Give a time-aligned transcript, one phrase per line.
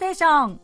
[0.00, 0.60] ステーション。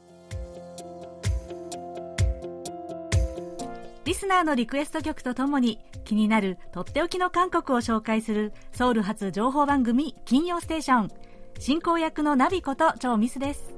[4.07, 11.11] リスナーのリクエスト曲とともに気になるとっておきの韓国を紹介するソウル発情報番組金曜ステーション。
[11.59, 13.75] 進行役のナビこと超ミスです。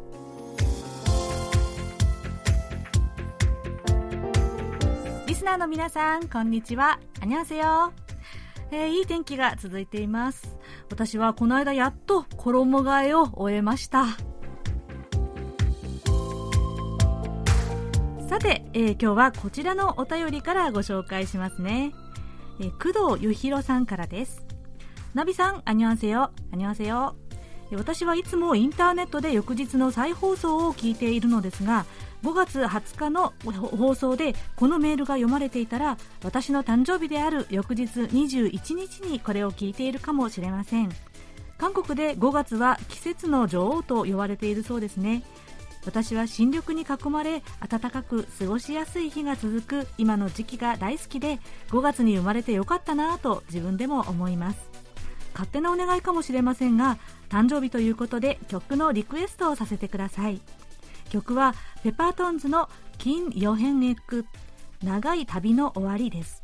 [5.27, 7.01] リスナーの皆さんこんにちは。
[7.20, 7.93] あにゃせよ
[8.70, 10.56] えー、いい天気が続いています。
[10.88, 14.06] 私はこの間やっと衣替えを終えました。
[18.28, 21.95] さて、えー、今日はこちらのお便りからご紹介しますね、
[22.60, 24.45] えー、工藤ゆひろさんからです。
[25.14, 27.16] ナビさん、あにわせよ、あにわせよ
[27.73, 31.87] 私はいつもインターネットで翌日の再放送を聞いているのですが
[32.23, 33.32] 5月20日の
[33.77, 40.90] 放送でこのメールが読まれていたら私の誕生日である翌日21日にこれを聞いているかもしれません。
[41.57, 45.24] 韓国で5月は季節の女王と呼ばれているそうですね。
[45.89, 54.59] 私は新緑に囲まれ暖かく過ごしやすい日が続く今の時期が大好きで5月に生まれてよかったなと自分でも思います。
[55.33, 56.99] 勝手なお願いかもしれませんが
[57.31, 60.43] 誕生日ということで曲のリクエストをさせてください。
[61.09, 64.27] 曲はペパートンズの金ヨヘンエック
[64.84, 66.43] 長い旅の終わりです。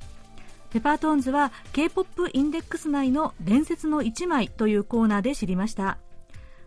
[0.70, 5.98] ペパートンズは K-POP インデックス内の伝説の一枚というコーナーで知りました。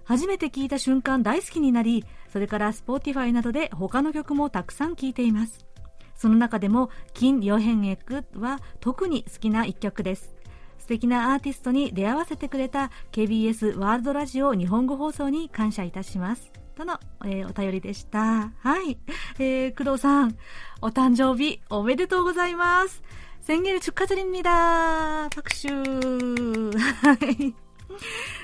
[0.05, 2.05] 初めて聞いた瞬間大好きになり
[2.36, 5.66] それから Spotify などで他の曲もたくさん聴いています
[6.14, 10.34] その中でも金ヨヘンエックは特に好きな一曲です
[10.78, 18.50] 素敵なアーティストに出会わせてくれた KBS ワールドラジオ日本語放送に感謝いたしますとの、えー、お便りでした。
[18.58, 18.98] はい。
[19.38, 20.36] えー、工藤さん、
[20.80, 23.02] お誕生日おめでとうございます。
[23.42, 27.54] 宣言축하드립니다拍手はい。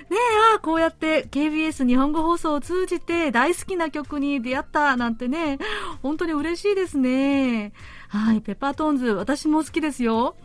[0.10, 5.60] ねえ、ああこうやって KBS 日本語放送を通じて大好きな曲に出会ったなんてね、
[6.02, 7.74] 本当に嬉しいですね。
[8.10, 10.36] はい、ペッパートーンズ、私も好きですよ。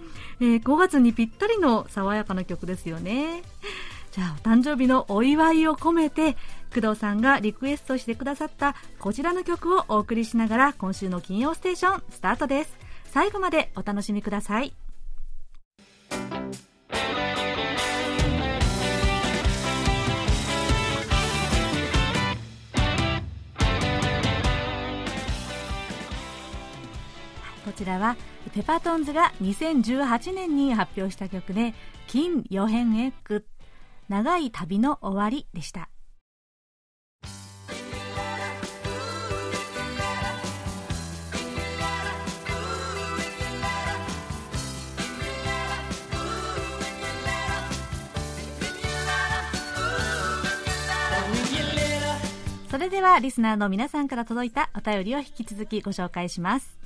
[0.41, 3.43] えー、5月にぴったりの爽やかな曲ですよね。
[4.13, 6.37] じゃあ、お誕生日のお祝いを込めて、
[6.75, 12.77] 工藤さんがリクエストしてくださったこちらの曲をお送りしながら今週の金曜ステーションスタートです
[13.07, 14.75] 最後までお楽しみください
[27.79, 28.17] ちらは
[28.55, 31.75] ペパトンズが2018年に発表した曲で
[32.09, 33.47] 「金予変エッグ
[34.09, 35.89] 長い旅の終わり」でした
[52.71, 56.78] それではリスナーの皆さんから届いたお便りを引き続きご紹介します。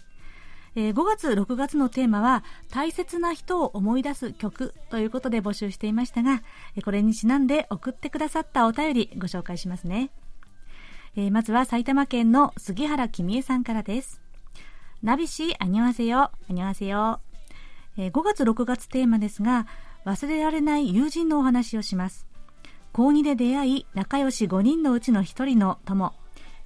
[0.75, 6.43] えー、5月、6月のテーマは大切な人を思い出す曲ということで募集していましたが、
[6.85, 10.11] これにちなんで送ってくださったお便りご紹介しますね。
[11.15, 14.23] えー、まずは埼玉県の杉原君恵さんからです。
[15.03, 17.21] ナビシ、あにわせよ、あにわせよ。
[17.99, 19.67] えー、5月、6月テーマですが、
[20.07, 22.27] 忘れられない友人のお話をします。
[22.93, 26.15] 高2で出会い、仲良し5人のうちの1人の友。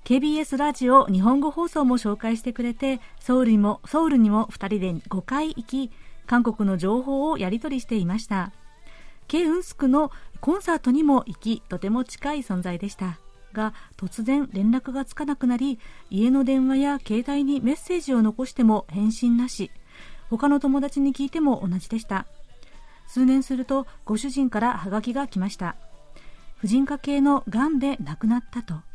[0.06, 5.90] KBS ラジオ日本語放送も紹介してくれて、ソウルにも、ソウルにも2人で5回行き、
[6.28, 8.52] 韓国の情報をやり取りしていました。
[9.26, 13.18] ケ・ウンスクのコンサートにも行き、とても近い存在でした。
[13.52, 19.72] が、突然連絡がつかなくなり、家の電話や携帯にメッセージを残しても返信なし。
[20.30, 22.26] 他の友達に聞いても同じでした。
[23.08, 25.74] 数年すると、ご主人からハガキが来ました。
[26.58, 28.85] 婦人科系のがんで亡くなったと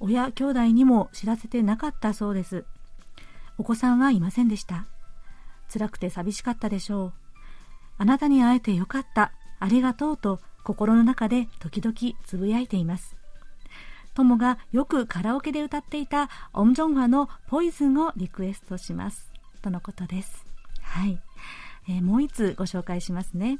[0.00, 2.64] 親兄弟にも知らせてなかったそうです。
[3.58, 4.86] お子さんはいませんでした。
[5.72, 7.12] 辛くて寂しかったでしょう。
[7.98, 9.32] あなたに会えてよかった。
[9.60, 13.16] ありがとうと心の中で時々つぶやいています。
[14.14, 19.30] 友がよくカラオケで歌っていたオムジョンハのポイズンをリクエストします。
[19.62, 20.44] とのことです。
[20.82, 21.20] はい、
[21.88, 23.58] えー、もう一つご紹介しますね。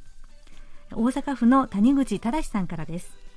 [0.93, 3.28] 大阪府の谷口正さんからです。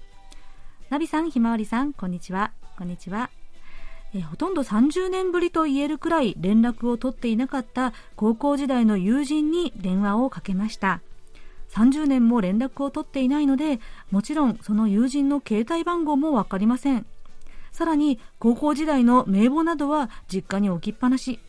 [0.92, 2.52] ナビさんひまわりさんこんにちは。
[2.78, 3.30] こんにちは。
[4.14, 11.00] えほとんど30年ぶりと言えるくらい連絡を取っていなかった高校時代の友人に電話をかけました。
[11.70, 13.80] 30年も連絡を取っていないので
[14.12, 17.06] もちろんその友人の携帯番号も分かりません。
[17.72, 21.40] さらに高校時代の名簿などは実家に置きっぱなし。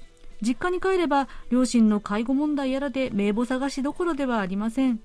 [0.41, 5.01] 実家に帰れば両親の介護問題やらで名簿探しどころではありません。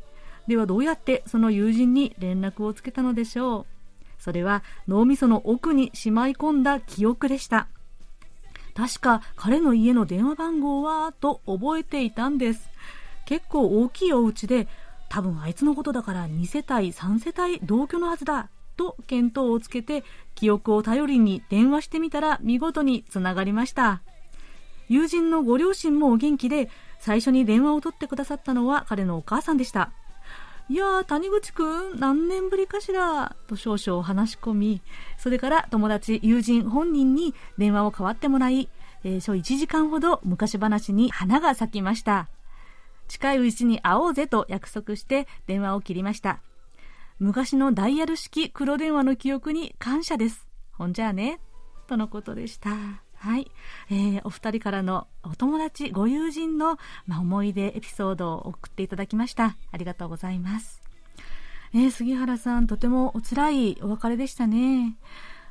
[0.47, 3.76] ではどうやってその友人に連絡をつけたのでしょう？
[4.19, 7.67] それは脳みその奥にしまい込んだ記憶でした。
[8.75, 12.69] 確か彼の家の電話番号はと覚えていたんです。
[13.25, 14.67] 結構大きいお家で
[15.09, 20.03] 多分あいつのことだから2世帯3世帯同居のはずだと見当をつけて
[20.35, 24.01] 記憶を頼りに電話してみたら見事につながりました。
[24.89, 26.69] 友人のご両親もお元気で
[26.99, 29.91] 最初に電話を取ってくださったのは彼のお母さんでした。
[30.69, 34.81] いやー、谷口くん、何年ぶりかしらと少々話し込み、
[35.17, 38.67] それから友達、友人本人に電話を代わってもらい、
[39.05, 42.27] えー、1時間ほど昔話に花が咲きました。
[43.07, 46.41] 近いうちに会おうぜと約束して電話を切りました。
[47.19, 50.47] 昔のダイヤル式黒電話の記憶に感謝です。
[50.73, 51.39] ほんじゃあね、
[51.87, 53.06] とのことでした。
[53.19, 53.51] はい、
[53.89, 56.77] えー、お二人からのお友達ご友人の、
[57.07, 59.57] まあ、思い出エピソードを送っていただきました。
[59.71, 60.81] ありがとうございます、
[61.73, 64.95] えー、杉原さんとてもお辛いお別れでしたね。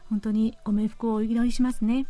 [0.09, 2.07] 本当にご冥福をお祈りしますね、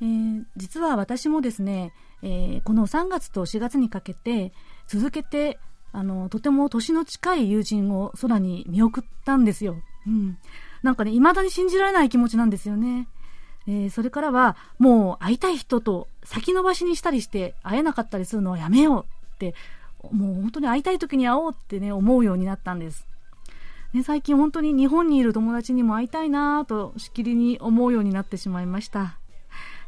[0.00, 1.92] えー、実は私もですね、
[2.22, 4.52] えこの3月と4月にかけて
[4.86, 5.58] 続けて
[5.92, 9.76] あのとても年の近い友人を空に見送ったんですよ、
[10.06, 10.38] うん、
[10.82, 13.08] なんかね未だに信じられない気持ちなんですよね。
[13.68, 19.54] えー、それからはもう会いたい人と先延ばしにしたりして会えなかったりするのはやめようって
[20.12, 23.06] もう本当に会いたい時に会おうってね思うようになったんです、
[23.92, 29.18] ね、最近本当に日本にいる友達にも会いたいなとしきりに思うようになってしまいました、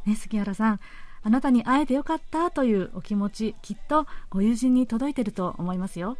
[0.06, 0.80] ね、杉原さん。
[1.20, 6.16] あなたに会えてよかったというお気持ちきっとご友人に届いてると思いますよ。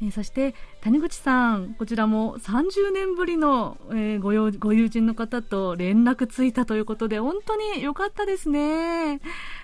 [0.00, 9.16] えー、そして谷口さん、こちらも30年ぶりの、えー、ごご友人の方と連絡ついたということで、本当に良かったですね。
[9.16, 9.20] い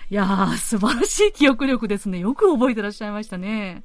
[0.09, 2.19] やー、素晴らしい記憶力ですね。
[2.19, 3.83] よく覚えてらっしゃいましたね。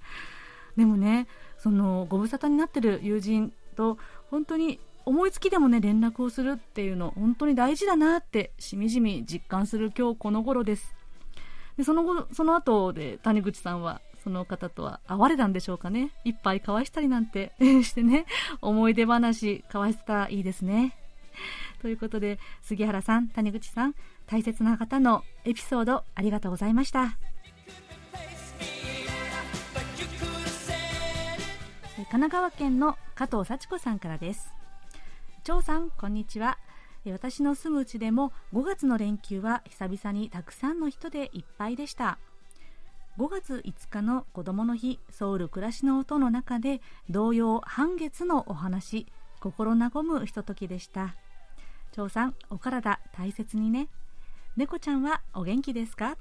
[0.77, 3.99] でもね、そのご無沙汰になってる友人と、
[4.31, 10.95] 本当に思いつきでもね、連絡をするっていうの、本当に大事だなって、しみじみ実感する今日この頃です。
[11.77, 16.11] でその後、その後で谷口さんはその方とは会われたんでしょうかね。
[16.25, 17.53] 一杯交わしたりなんて
[17.83, 18.27] してね、
[18.61, 20.97] 思い出話交わせたらいいですね。
[21.81, 23.95] ということで、杉原さん、谷口さん、
[24.27, 27.17] 大切な方のエピソードありがとうございました。
[31.97, 34.53] 神奈川県の加藤幸子さんからです。
[35.45, 36.59] 張さん、こんにちは。
[37.07, 42.19] 私の住むうちでも5月の連休は久々にたくさんの人でいっぱいでした。
[43.21, 46.81] 5月5日の子どもの日ソウル暮らしの音の中で
[47.11, 49.07] 童謡半月のお話
[49.41, 51.15] 心和むひとときでした。
[51.93, 53.89] 長さんお体大切にね。
[54.57, 56.17] 猫ちゃんはお元気ですか？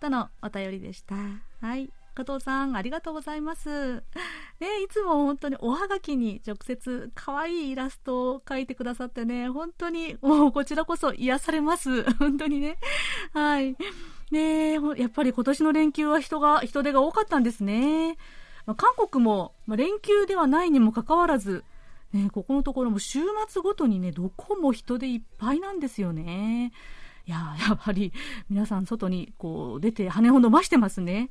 [0.00, 1.16] とのお便りでした。
[1.60, 1.90] はい。
[2.14, 4.02] 加藤さんありがとうございます。
[4.58, 12.04] ねいつも本当におはがきに直接可愛いイラストを描いてくださってね本当にもうこちらこそ癒されます。
[12.16, 12.78] 本当にね。
[13.34, 13.76] はい。
[14.32, 18.16] ねやっぱり今年の連休は人が、人手が多かったんですね。
[18.66, 21.64] まあ、韓国も、まあ、連休ではないにもかかわらず、
[22.12, 26.72] ね、ここのところも週末ごとにね、どこも人でいっぱいなんですよね。
[27.26, 28.12] いや、やっぱり
[28.48, 31.30] 皆さん外にこう出て羽を伸ばしてますね。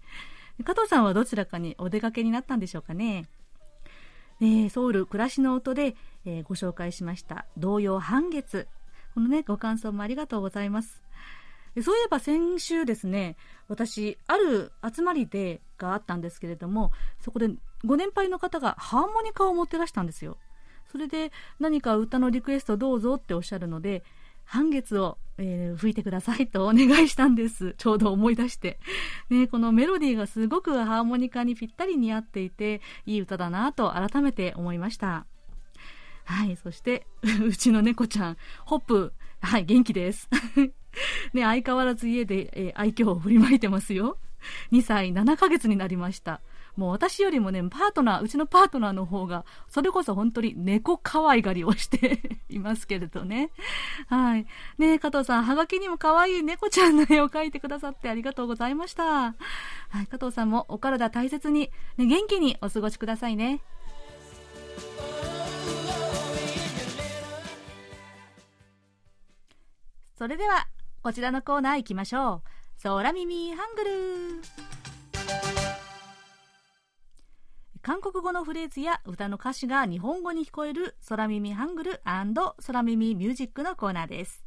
[0.63, 3.25] 加藤さんはどちらかにお出かけになったんでしょうかね。
[4.39, 8.67] ねソウル暮らしの音で、えー、ご紹介しました童謡半月。
[9.15, 11.01] このね、ご感想もありがとうございます。
[11.83, 13.35] そういえば先週ですね、
[13.67, 17.49] 私、ある集まりでがあったんですけれども、そこで
[17.85, 20.37] ご年配の方がハーモニカを持ってらしたんですよ。
[20.91, 24.03] それで何か歌のリクエストどうぞっておっしゃるので、
[24.47, 27.75] 半月を、えー、吹いてくださいとお願いしたんです。
[27.77, 28.79] ちょうど思い出して。
[29.29, 35.25] ね、このメロディーがすごくハーモニカにぴったり似合っていて、いい歌だなと改めて思いました。
[36.23, 37.05] はい、そして、
[37.45, 40.29] うちの猫ちゃん、ホップ、はい、元気です。
[41.33, 44.17] ね、相変わらず家で、えー、愛嬌を振りまいてますよ。
[44.71, 46.41] 2歳7ヶ月になりました。
[46.75, 53.49] もう私よりもね、パートナー、うちのパートナーの方が、それこそ本当に猫可愛がりをして いますけれどね。
[54.07, 54.45] はい。
[54.77, 59.03] ね加藤さん、はがきにも可愛い猫ちゃんの絵を描いてくださってありがとうございました。
[59.03, 59.33] は
[60.03, 63.61] い、加藤さんもお体大切に、ね、元気にお過ごしくださいね。
[70.15, 70.67] それでは
[71.07, 72.41] こちらのコーナー行きましょ
[72.81, 72.83] う。
[72.83, 73.91] 空耳ハングル
[77.81, 84.43] 韓国語のフレーズや歌の歌詞が日本語に聞こえる空耳ハングル空耳ミュージックのコーナーです。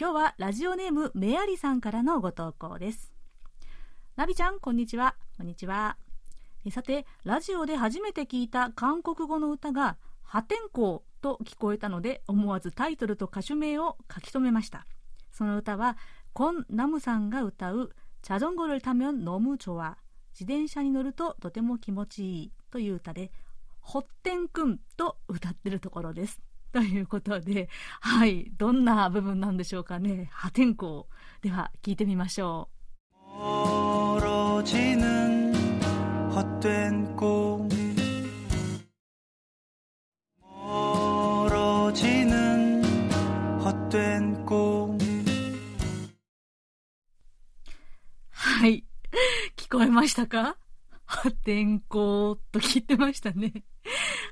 [0.00, 3.12] 今日はラジオネームメアリさんからのご投稿です。
[4.14, 5.16] ナビちゃん、こんにちは。
[5.36, 5.96] こんにちは。
[6.70, 14.86] さて、ラジオで初めて聞いた韓国語の歌が破天荒と聞こえたので思わずタイトルと歌手名を書き留めました
[15.32, 15.96] その歌は
[16.32, 17.90] コン・ナムさんが歌う
[18.22, 19.98] 「チャジョンゴルタメョン・ノムチョワ」
[20.38, 23.32] 自転車に乗るととても気持ちいいという歌で
[23.80, 26.40] 「ホッテンくん」と歌ってるところです。
[26.72, 27.68] ということで、
[28.00, 30.30] はい、どんな部分なんでしょうかね。
[30.32, 31.04] 破天荒。
[31.42, 32.82] では、聞いてみましょう。
[43.92, 45.11] 된 꿈.
[48.51, 48.83] はい。
[49.55, 50.57] 聞こえましたか
[51.05, 53.63] 破天荒と聞いてましたね。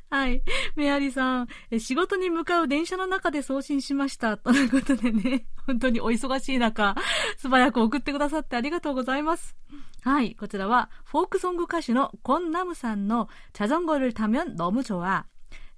[0.10, 0.44] はい。
[0.76, 1.48] メアリーさん、
[1.80, 4.38] 仕事に向かう電車の中で送信しました。
[4.38, 6.96] ということでね、本当にお忙しい中、
[7.38, 9.56] 素早く送ってくださってありがとうございます。
[10.02, 10.36] はい。
[10.36, 15.26] こちらは、フォークソング歌手のコンナムさんのチャジョンゴル타면너무좋아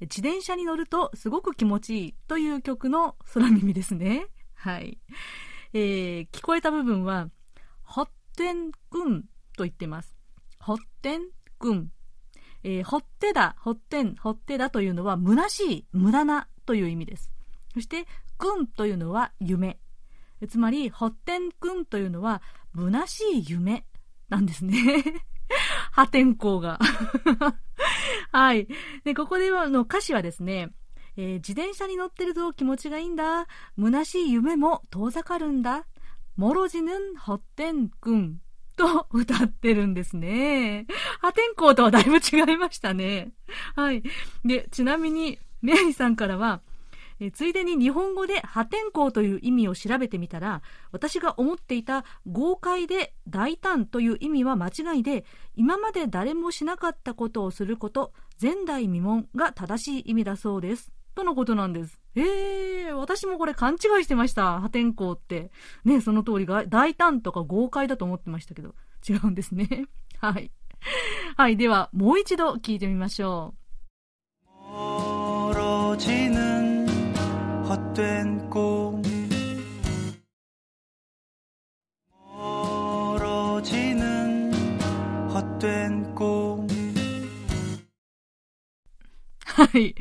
[0.02, 4.28] 自転車に乗るとすごく気持ちいいという曲の空耳ですね。
[4.56, 5.00] はい。
[5.74, 7.30] えー、聞こえた部分は、
[7.84, 9.23] ホッ テンくん
[9.57, 10.15] と言ってます。
[10.59, 11.23] ホッテン
[11.59, 11.91] くん。
[12.65, 17.31] えー、ほってだ、ほってん、ほってだというのは、虚しい、無駄なという意味です。
[17.75, 18.07] そして、
[18.39, 19.79] くんというのは夢。
[20.49, 22.43] つまり、ほってんくんというのは、
[22.75, 23.85] 虚しい夢
[24.29, 25.05] なんですね。
[25.93, 26.79] 破天荒が。
[28.33, 28.69] はい。
[29.05, 30.73] で、ここではの歌詞はですね、
[31.17, 33.47] えー、自転車に乗ってると気持ちがいいんだ。
[33.79, 35.87] 虚しい夢も遠ざかるんだ。
[36.37, 38.41] もろじぬんほってんくん。
[38.77, 40.87] と歌ってるんですね。
[41.21, 43.33] 破天荒とはだいぶ違いましたね。
[43.77, 44.03] はい。
[44.45, 46.63] で、ちなみに、メアリさんからは、
[47.21, 55.25] えついでに日本語で破天荒という意味を調べてみたら、私が思っていた豪快で大胆という意味は間違いで、
[55.55, 60.93] 今まで誰もしなかったことをすること、前代未聞が正しい意味だそうです。
[61.15, 62.01] とのことなんです。
[62.15, 64.61] ええー、私もこれ勘違いしてました。
[64.61, 65.51] 破天荒って。
[65.85, 68.75] ね、その通りが、大胆とか豪快だと思ってましたけど、
[69.09, 69.87] 違うんですね。
[70.21, 70.51] はい。
[71.37, 73.63] はい、では、もう一度聞いてみましょう。
[89.67, 89.95] はい。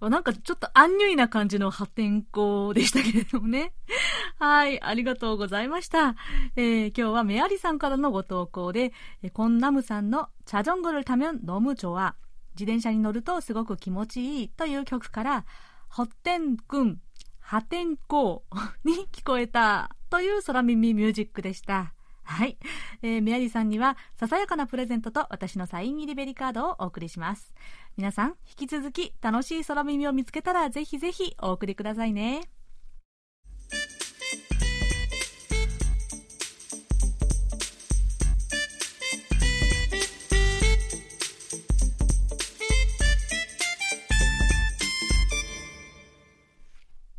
[0.00, 3.72] なんかちょっとアンニュイな感じの破天荒でしたけれどもね。
[4.38, 6.16] はい、ありがとうございました。
[6.56, 12.16] えー、今日はメアリさんからのご投稿で、え、コンナムさんのチャジョングルタメンノムチョは、
[12.54, 15.44] 自転車に乗るとすごく気持ちいいという曲から、
[15.88, 17.00] ホッテンくん、
[17.38, 18.40] 破天荒
[18.84, 21.95] に聞こえたという空耳ミュージックでした。
[22.26, 22.58] はい。
[23.02, 27.54] えー、メアリーさんには、ささやかなプレゼントと私のサイン入りベリカードをお送りします。
[27.96, 32.42] 皆さん、引き続き楽しい空耳を見つけたら、ぜひぜひお送りくださいね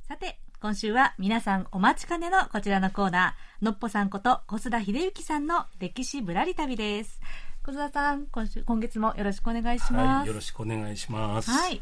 [0.07, 0.39] さて。
[0.59, 7.19] 今週は皆さんお待ちかねのこちらのコーナー、のっぽさんこと小須田秀幸さんの歴史ぶらり旅です。
[7.65, 10.17] 小須田さん、今週、今月もよろしくお願いします。
[10.19, 11.49] はい、よろしくお願いします。
[11.49, 11.81] はい。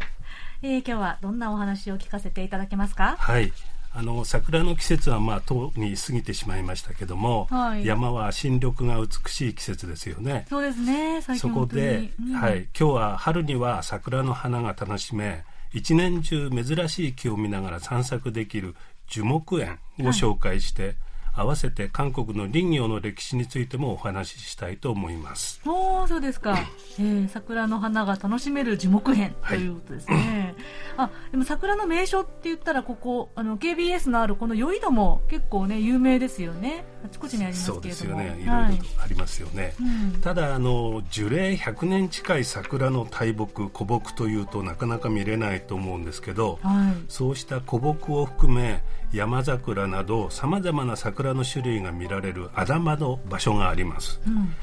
[0.62, 3.18] えー、今日はどんなお話を聞かせていただけますか？
[3.20, 3.52] はい。
[3.92, 10.46] あの桜の季節はまあとうに過ぎてしまいましたけども、はい、山は新緑が美しい季節ですよね。
[10.50, 11.22] そうですね。
[11.22, 18.76] そこで、うん、はい、今日は春には桜の花が楽しめ、一年中珍しい木を見ながら散策できる
[19.08, 20.96] 樹木園を紹介して、はい
[21.36, 25.62] 合わせて韓国の林業の歴史についてもお話ししたいと思います。
[25.66, 26.58] おお、そうですか。
[26.98, 30.56] えー、桜の花が楽しめる樹木園ということですね。
[30.96, 36.86] はい、あ、でも桜の名所って言ったらここあの KBS のあるこの余井戸も結構ね有名ですよね。
[37.04, 38.26] あちこちにありますそうですよね。
[38.26, 39.64] いろいろありますよね。
[39.64, 39.74] はい
[40.14, 48.82] うん、ただあの樹齢100年近い桜の大木古木というとなかなか見れないと思うんですけど、はい、そうした古木を含め
[49.14, 54.54] 山桜などさまざまな桜の種類が見られるあだまの場所があります、うん、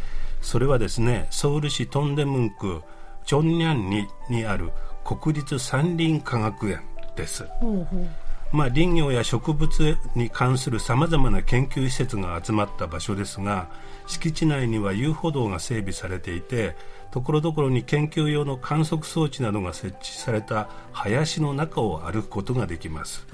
[0.40, 2.82] それはですねソウル市トンデムンク
[3.24, 4.70] チョンニャンににある
[5.04, 6.80] 国立山林科学園
[7.16, 7.44] です。
[7.60, 8.06] ほうほう。
[8.52, 13.70] まあ、林業や植物に関するさまざまな研究施設が集まった場所ですが
[14.06, 16.76] 敷地内には遊歩道が整備されていて
[17.12, 23.26] ところどころに研究用の観測装置などが設置された林の中を歩くことができます。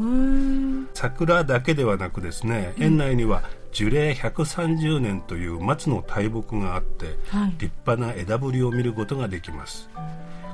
[0.95, 9.89] 桜だけではなくですね園内には樹齢130年という松の大木があって、はい、立派な枝ぶりを見ることができます。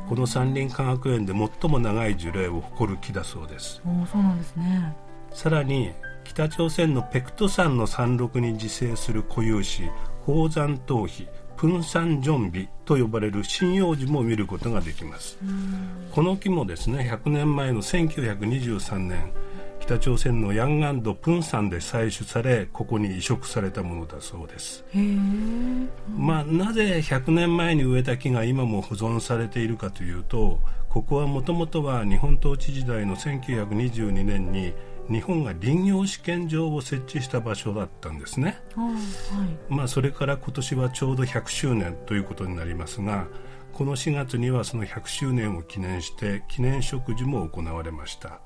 [0.06, 3.80] この山林科学園で最も長い樹齢を誇る木だそうです。
[3.82, 4.94] そうなんですね。
[5.32, 5.92] さらに
[6.24, 9.90] 北朝鮮のペクト山の山麓に自生する固有種
[10.26, 11.26] 宝山頭皮
[11.64, 15.38] プンサンジョンビと呼ばれる針葉樹も見ることができます。
[16.12, 19.32] この木もですね100年前の1923年
[19.80, 24.84] 北朝鮮のヤンガンドプンサンで採取されここに移植されたものだそうです。
[26.14, 34.74] まあ、なぜ100年前に植えた木が今も保存されているかというとここはもともとは日本統治時代の1922年に
[35.10, 38.90] 日本が林業試験場を設置した場所だったんですね、は
[39.70, 43.26] い、まあ、それから今年はちょうど100周年ということになりますが
[43.72, 48.40] この4月にはその100周年を記念して記念植樹も行われました。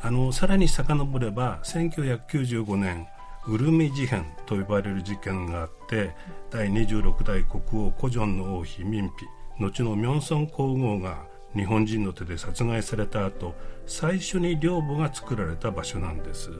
[0.00, 3.08] あのさらに遡れば1995年
[3.48, 6.14] ウルミ事変と呼ばれる事件があって
[6.50, 9.12] 第26代国王古ンの王妃民妃
[9.58, 13.54] 後のミョンソン皇后が日本人の手で殺害された後
[13.86, 16.50] 最初に領母が作られた場所なんです。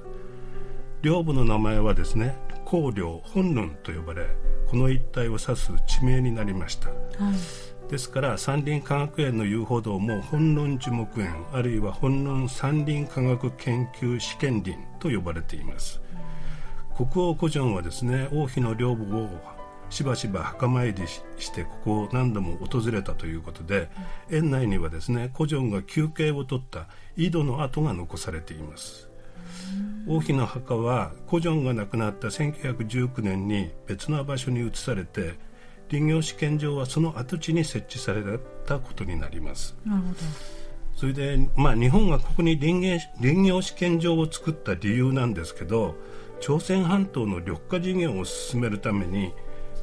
[1.01, 4.27] 領母の名前はですね光陵本論と呼ばれ
[4.69, 6.95] この一帯を指す地名になりました、は
[7.87, 16.01] い、ですから山林科学園の遊歩道も本論樹木園あるいは本論山林科学研究試験林と呼ばれています、
[16.99, 19.58] うん、国王古城はですね王妃の領母を
[19.91, 23.89] しばしば墓参りしてここを何度も訪れたということで、
[24.31, 29.09] うん、園内にはですね古城が休憩を取った井戸の跡が残されています、
[30.07, 35.35] うん、王妃の墓は古城が亡くなった1919年に別の場所に移されて
[35.91, 38.23] 林業試験場はその跡地に設置され
[38.67, 39.75] たことになります。
[39.87, 40.15] なるほど。
[40.99, 45.95] それで、まあ、日本がここに林業試験場を作った理由なんですけど
[46.41, 49.33] 朝鮮半島の緑化事業を進めるために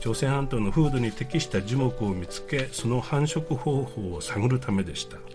[0.05, 5.25] 朝鮮半島の風土に適した樹木を見つけその繁殖方法を探るためでした、はい、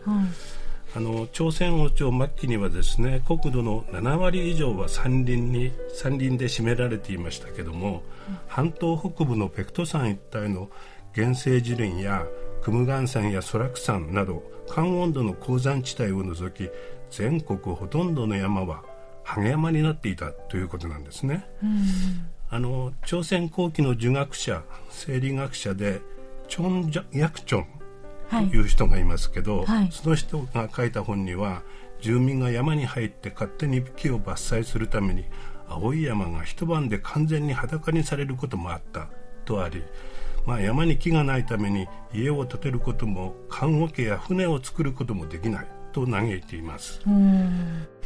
[0.95, 10.71] あの朝鮮王朝末期にはですね国土の7割以上は山林に山林で占められていましたけども、うん、半島北部のペクト山一帯の
[11.17, 12.25] 原生樹林や
[12.63, 16.71] クムガン山やソラク山など寒温度の高山地帯を除き
[17.11, 18.85] 全国ほとんどの山は
[19.25, 21.45] ハゲ山になっていたということなんですね。
[21.61, 26.01] うんあの朝鮮後期の儒学者生理学者で
[26.49, 27.67] チョン・ヤクチョン
[28.49, 28.61] とい。
[28.61, 31.63] う人がいますけど、はい、その人が書いた本には
[32.01, 35.27] 住民が山に入って勝手に木を伐採するために
[35.69, 39.09] 青い山が一晩で完全に裸にされることもあった
[39.45, 39.85] とあり、
[40.45, 47.01] まあ、山に木がないために家を建てることも棺桶や船を作ることもできないと嘆いています。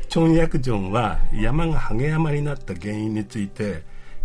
[0.08, 3.82] チョン・ヤクジョンは山がハゲ山になった原因について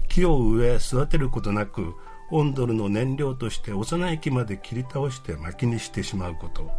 [0.09, 1.95] 木を植え育てることなく
[2.31, 6.69] オンドルの燃料として幼い木まで切り倒して薪にしてしまうこと、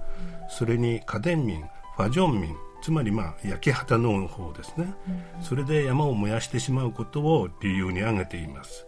[0.49, 1.63] それに家電民
[1.97, 4.95] ファジョン民つまりまあ焼き畑農の方ですね、
[5.43, 8.87] それで山を燃やしてしまうことを理由に挙げています、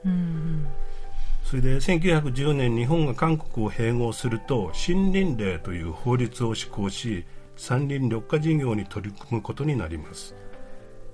[1.45, 7.25] それで1910年日本が韓国を併合すると森林令という法律を施行し
[7.57, 10.35] 山林緑化事業に取り組むことになります。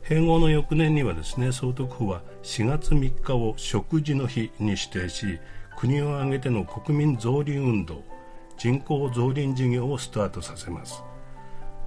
[0.08, 5.38] 併合の翌年にはですね総督府は4月3日を食事の日に指定し
[5.76, 8.02] 国を挙げての国民造林運動
[8.56, 11.04] 人口造林事業をスタートさせます。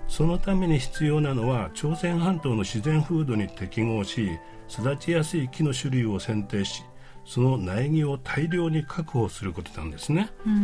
[0.07, 4.29] そのために必要なのは朝鮮半島の自然風土に適合し
[4.69, 6.83] 育ちやすい木の種類を選定し
[7.23, 10.63] その苗木を大量に確保することなんですね、うんうんう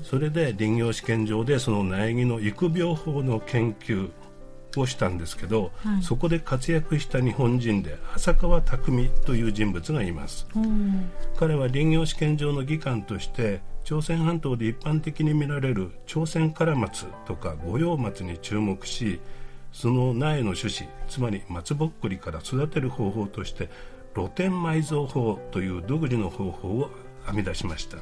[0.00, 4.10] ん、それで林業試験場でその苗木の育苗法の研究
[4.78, 19.20] をしたんですけど、はい、そこで活躍した日本人で浅川匠という人物がいます、うん、彼は林業試験場の技官として朝鮮半島で一般的に見られる朝鮮カラマツとか五葉松に注目し
[19.72, 23.68] その苗の種子つまり松ぼっくりから育てる方法として
[24.14, 26.90] 露天埋蔵法という独自の方法を
[27.26, 27.98] 編み出しました。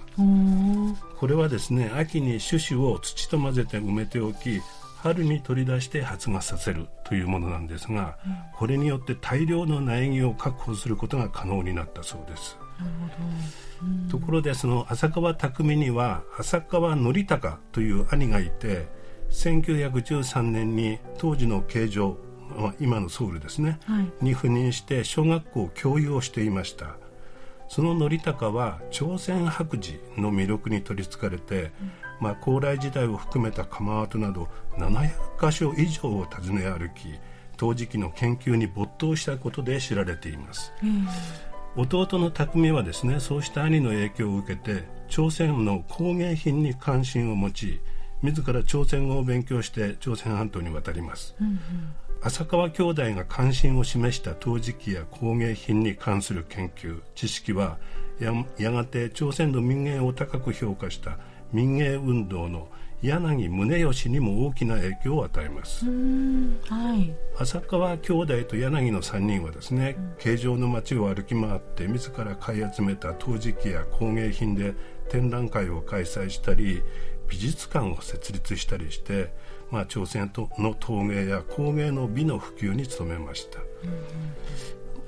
[1.16, 4.60] これはですね秋に種子を土と混ぜて埋めておき
[5.02, 12.58] 春に取り出して発芽させるというものなんですが、うん、これによって大量の苗木を確保することが可能になったそうです。
[13.82, 18.88] うん、ところでその浅川匠には浅川則隆という兄がいて
[19.30, 22.16] 1913年に当時の形状
[22.80, 26.96] 今のソウルですね、はい、に赴任して小学校教諭をしていました。
[27.68, 37.18] その則隆は朝鮮白磁の魅力に取りつかれて、うんまあ、高麗時代を含めた窯跡など700か所以上を訪ね歩き
[37.56, 40.72] 陶磁器の研究に没頭したことで知られています、
[41.76, 47.80] 弟の匠はですねそうした兄の影響を受けて朝鮮の工芸品に関心を持ち
[48.22, 51.60] 自ら朝鮮語を勉強して朝鮮半島に渡ります、うんうん、
[52.22, 57.78] 浅川兄弟が関心を示した陶磁器や工芸品に関する研究知識は
[58.58, 61.18] やがて朝鮮の民芸を高く評価した
[61.52, 62.68] 民芸運動の
[63.00, 74.74] 柳宗悦にも大きな影響を与えます、はい、浅川兄弟と柳の3人はですね、うん、形状の町を歩き回って自ら買い集めた陶磁器や工芸品で
[75.10, 76.82] 展覧会を開催したり
[77.28, 79.32] 美術館を設立したりして、
[79.70, 83.98] まあ、朝鮮の陶芸や工芸の美の普及に努めました、うんうん、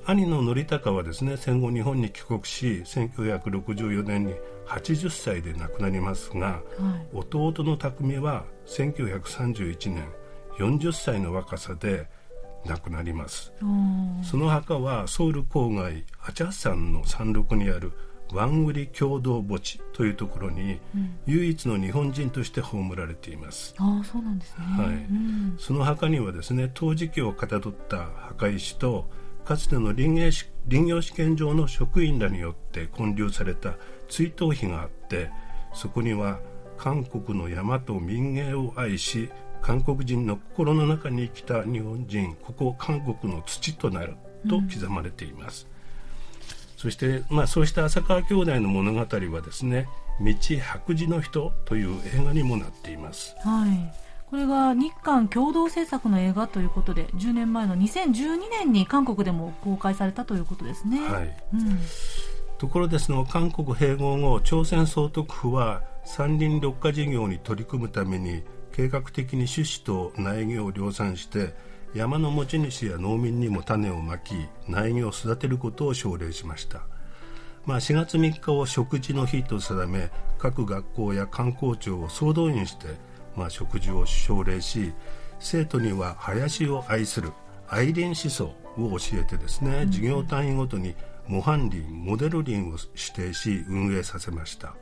[0.05, 4.33] 兄の則孝はですね戦後日本に帰国し1964年に
[4.67, 6.61] 80歳で亡くなりますが、は
[7.13, 10.05] い、弟の匠は1931年
[10.57, 12.07] 40歳の若さで
[12.65, 13.51] 亡くなります。
[14.23, 17.91] その墓はソウル郊外アチャ山の山麓にある
[18.33, 23.75] ワングリ共同墓地というところに、うん、唯一の日本人として葬られています。
[23.77, 29.09] あそうなんですね、はい、うん、その墓にはですね陶磁器をかたどった墓石と
[29.45, 33.75] かつての林業林業試験場の職員らによって建立された
[34.07, 35.29] 追悼碑があって
[35.73, 36.39] そこには
[36.77, 39.29] 韓国の山と民芸を愛し
[39.61, 44.15] 韓国人の心の中に生きた日本人ここ韓国の土となる
[44.49, 45.67] と刻まれています、
[46.39, 49.05] うん、そして、まあ、そうした浅川兄弟の物語は
[49.41, 49.87] ですね
[50.19, 53.35] 「道白磁の人」という映画にもなっています。
[53.43, 61.01] はいこれが日韓共同制作の映画ということで10年前の2012年に韓国でも公開されたということですね。
[61.01, 61.79] はいうん、
[62.57, 71.53] ところでその韓国併合後朝鮮総督府は山林緑化事業に取り組むために計画的に種子と苗木を量産して
[71.93, 76.83] 山の持ち主や農民にも種をまき苗木を育てることを奨励しました。
[77.65, 84.93] まあ、4月3日を食事の日と定め各学校や観光庁を総動員してまあ、食事を奨励し
[85.39, 87.31] 生徒には林を愛する
[87.67, 90.95] 愛林思想を教えてですね、うん、授業単位ごとに
[91.27, 94.75] 模範林モデル林を指定し運営させました、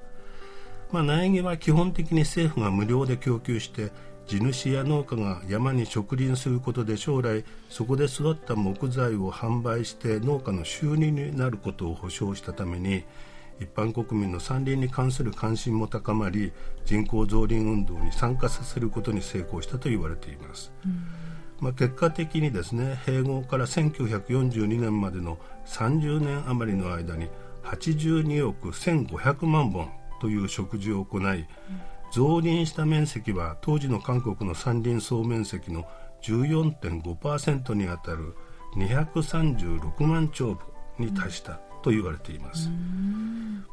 [0.92, 3.92] まあ、苗木は基本的に政府が無料で供給して
[4.30, 13.06] 地主や農家が山に植林することで将来そこで育った木材を販売して農家の収入になることを保証したために
[13.60, 16.52] 一般国民の山林に関する関心も高まり
[16.86, 20.72] 人口増林運動に参加させることに成功したと言われています、
[21.60, 27.28] まあ、結果的にですね併合から1942年までの30年余りの間に
[27.63, 31.48] 82億1500万本という植樹を行い、
[32.12, 35.86] 増林した面積は当時の韓国の山林総面積の
[36.24, 38.36] 14.5%にあたる
[38.76, 42.70] 236万兆部に達した、と言われています、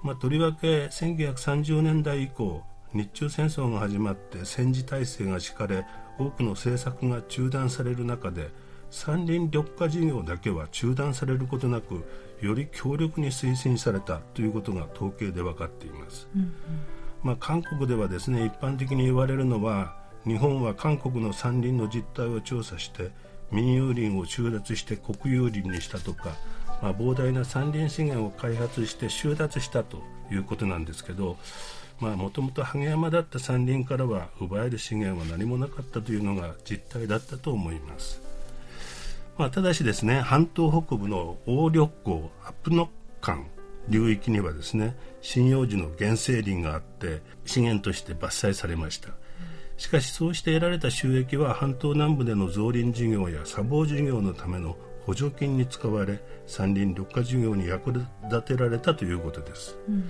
[0.03, 5.85] まあ、とりわけ1930年代以降日中戦争が始まって戦時体制が敷かれ
[6.19, 8.51] 多くの政策が中断される中で
[8.91, 12.05] 山林緑化事業だけは中断されることなく
[12.41, 16.55] より強力に推進されたということが統計で分かっています、うんうん、
[17.23, 23.11] まあ、韓国ではですね一般的に言われるのは日本は韓国の山林の実態を調査して
[23.51, 26.31] 民有林を収奪して国有林にしたとか
[26.83, 31.37] まあ、膨大な山林資源を開発して収奪したということなんですけど
[32.01, 38.21] もともと萩山だった山林からは奪える資源は何もなかったというのが実態だったと思います、
[39.39, 42.89] まあ、ただしですね半島北部の大緑港アップノッ
[43.21, 43.47] カン
[43.89, 49.11] 流域にはですね針葉樹の原生林があって資源として伐採されました。
[49.77, 60.05] しかしそうして得られた収益は半島南部での造林事業や砂防事業のための補助金に使われ山林緑化事業に役立てられたということです、うん、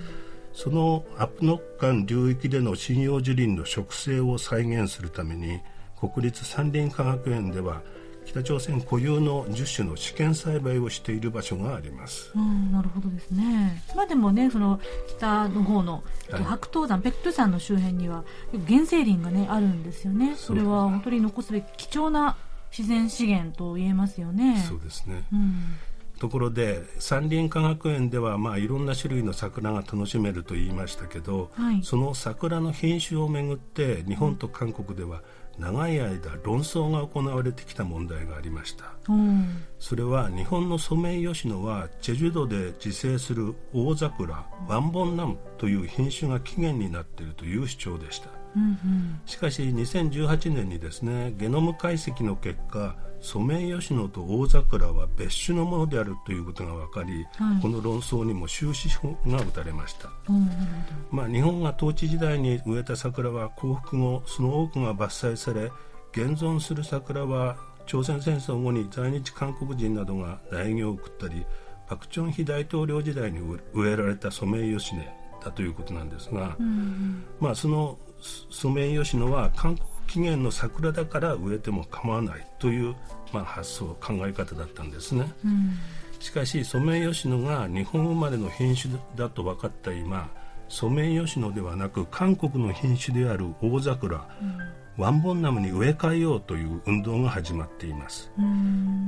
[0.53, 5.61] そのアプノッカン流域での針葉樹林の植生を再現するために
[5.99, 7.81] 国立山林科学園では
[8.27, 12.29] 北朝鮮固有の樹種の試験栽培をしている場所があります。
[12.35, 13.81] うん、なるほどですね。
[13.95, 18.25] まあでもね、その北の方の、はい、白頭山、ペクトゥ山の周辺には
[18.67, 20.35] 原生林がねあるんですよね。
[20.35, 22.35] それは本当に残すべき貴重な
[22.75, 24.63] 自然資源と言えますよね。
[24.67, 25.77] そうですね、うん、
[26.19, 35.21] ところで山林科学園では、まあ、いろんな種類の桜が楽しめると言いましたけど、はい、その桜の品種をめぐって日本と韓国では
[35.59, 48.29] 長い間論争が行われてきた問題がありました、うん、それは日本のソメイヨシノはチェジュ島で自生する大桜ワンボンナムという品種が起源になっているという主張でした
[49.25, 60.09] しかし2018年にですねゲノム解析の結果ソメイヨシノと大桜は別種のものであるということが分かり、はい、この論争にも終止符が打たれました、
[61.09, 65.71] まあ、日本が統治時代に植えた桜は降伏後その多くが伐採され
[66.11, 71.45] 現存する桜は朝鮮戦争後に在日韓国人などが苗木を送ったり
[71.87, 73.39] パク・チョンヒ大統領時代に
[73.73, 75.03] 植えられたソメイヨシノ
[75.43, 82.95] だということなんですが、うん、まあ、そのソメイヨシノは韓国起源の桜だから植えても構わないという、
[83.33, 85.73] まあ、発想考え方だったんですね、うん、
[86.19, 90.29] しかしソメイヨシノが日本生まれの品種だと分かった今
[90.69, 94.57] ソメイヨシノではなく韓国の品種である大桜、うん。
[94.97, 98.31] ワンボンナムに植え替えようという運動が始まっています。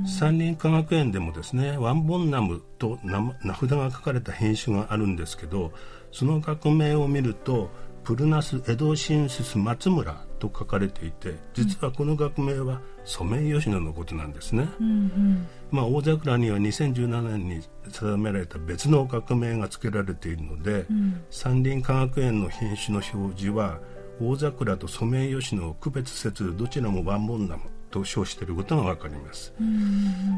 [0.06, 5.72] 山林科学園でもですねワンボンナムと名札が書かれた品種があるんですけど
[6.12, 7.70] その学名を見ると
[8.10, 23.78] プルナスエドシンシス松村と書かれていて実はこの学名はソメイヨシノのことなんですね、うんうん、まあ、大桜には2017年に定められた別の学名が付けられているので、うん、山林科学園の品種の表示は
[24.20, 29.54] 大桜とソメイヨシノを区別せずどちらもワンボンナムと称していることが分かります、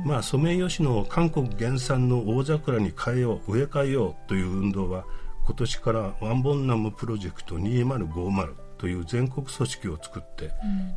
[0.05, 5.07] まあ、ソメイヨシノを韓国原産の大桜に変えよう植え替えようという運動は
[5.45, 10.51] 今年からワンボンナムプロジェクト2050という全国組織を作って、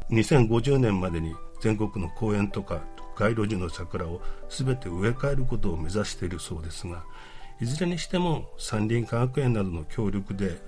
[0.10, 2.82] うん、2050年までに全国の公園とか
[3.16, 7.04] 街路樹の桜を全て植え替えることを目指しているそうですが
[7.62, 10.62] いずれにしても山林科学園などの協力で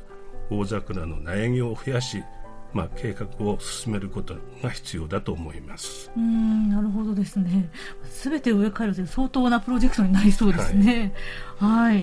[0.50, 2.24] 大桜の苗木を増やし、
[2.74, 6.12] まあ、計画を進めることが必要だと思います。
[6.16, 7.70] うんなるほどですね。
[8.10, 11.14] すべて植え替えるという相当なプロジェクトになりそうですね。
[11.58, 12.02] はい、は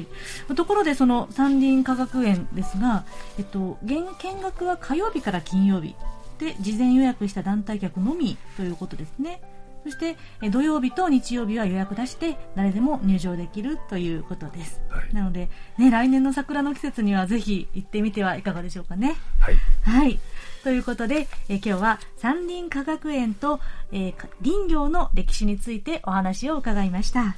[0.50, 3.04] い、ところでその山林科学園ですが、
[3.38, 4.04] えっと、見
[4.42, 5.94] 学は火曜日から金曜日。
[6.38, 9.40] で事前予約した団体客のみということですね。
[9.84, 10.16] そして
[10.50, 19.14] 土曜日と日曜日は予約出して誰でも入場できるということです、はい、なので、ね、来年の桜の季節にはぜひ行ってみてはいかがでしょうかね。
[19.38, 20.18] はい、はい、
[20.64, 23.60] ということでえ今日は山林科学園と、
[23.92, 27.36] えー、林業の歴史についてお話を伺いました、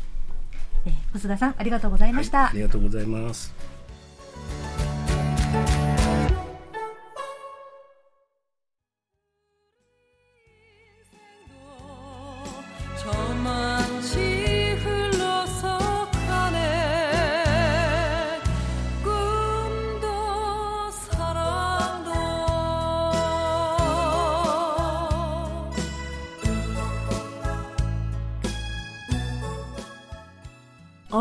[0.86, 3.75] えー、細田さんありがとうございました、はい、ありがとうございます。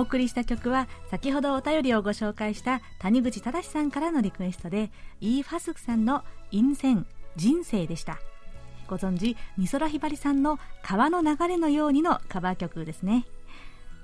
[0.05, 8.19] 送りした曲は先ほどお便りをご紹介した谷口忠さんからのリクエストでイーファスクさんの「陰線人生」でした。
[8.87, 13.25] ご存知美空ひばりさんの「川の流れのように」のカバー曲ですね。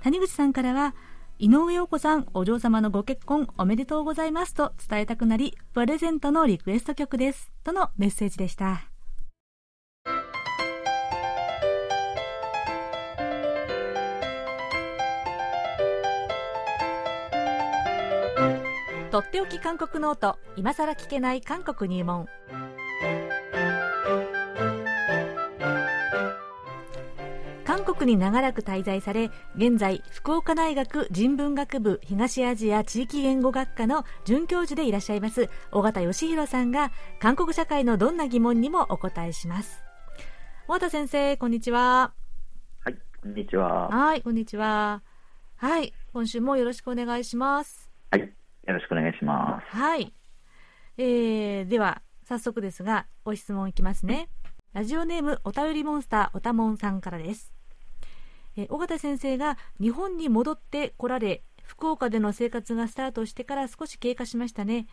[0.02, 0.94] 谷口さんからは
[1.38, 7.50] 井上陽子さんお嬢様のご結婚おめでとうございますと伝えたくなりプレゼントのリクエスト曲です。
[7.64, 8.91] とのメッセージでした。
[19.12, 20.38] とっておき韓国ノート。
[20.56, 22.28] 今さら聞けない韓国入門。
[27.66, 39.82] 韓国に長らく滞在され現在福岡大学人文学部東アジア地域言語学科の准教授でいらっしゃいます尾形義弘さんが韓国社会のどんな疑問にもお答えします。
[40.68, 42.14] 尾形先生こんにちは。
[42.80, 43.90] はいこんにちは。
[43.90, 45.02] はいこんにちは。
[45.56, 47.90] はい今週もよろしくお願いします。
[48.10, 48.32] はい
[48.66, 49.76] よろしくお願いします。
[49.76, 50.12] はい。
[50.96, 54.28] えー、では、早速ですが、ご質問いきますね。
[54.72, 57.52] ラジオネーム、お便りモンスター、おたもんさんからです。
[58.56, 64.86] え尾形先生が日本に戻って来られ、福岡での生活がスタートしてから少し経過しましたね。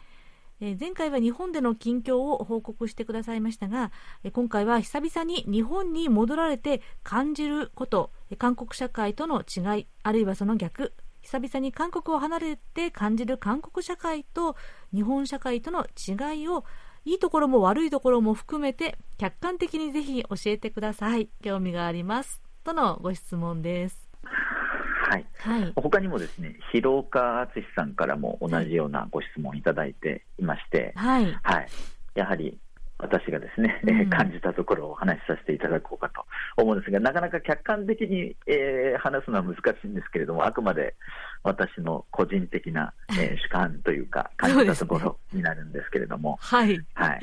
[0.62, 3.92] え前回は日本での近況を報告してくださいましたが、
[4.24, 10.94] え今回は久々に日本に戻られて感じること、韓国社会との違い、あるいはその逆、
[11.30, 14.56] 久々に韓国を離れて感じる韓国社会と
[14.92, 16.64] 日本社会との違いを
[17.06, 21.30] いいところも悪いところも含めて客観的にぜひ教えてください。
[21.44, 22.42] 興味があります。
[22.64, 24.10] とのご質問です。
[24.24, 31.68] はい、はい、他にもですね広岡敦さんからも同じようなご質問いただいていまして、はい、はい、
[32.16, 32.58] やはり
[33.00, 36.26] 私がですね、うん、感じたところをお話しさせていただこうかと
[36.62, 40.96] 思うんですが、なかなか客観的に、えー、話すのは難しいんですけれども、あくまで
[41.44, 47.20] 私の個人的な、えー、 主観というか、感じたところになるんですけれども、はい、はい、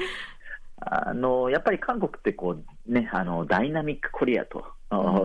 [0.80, 2.56] あのやっぱり韓国ってこ
[2.88, 4.64] う、ね、あのダイナミックコリアと